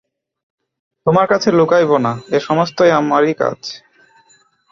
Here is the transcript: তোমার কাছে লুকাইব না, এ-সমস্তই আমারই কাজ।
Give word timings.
তোমার 1.05 1.25
কাছে 1.27 1.49
লুকাইব 1.51 1.91
না, 1.97 2.11
এ-সমস্তই 2.29 2.91
আমারই 2.91 3.33
কাজ। 3.33 3.59